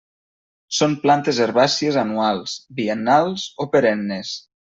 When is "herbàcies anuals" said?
1.45-2.55